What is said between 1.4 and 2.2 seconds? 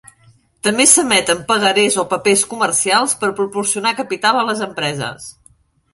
pagarés o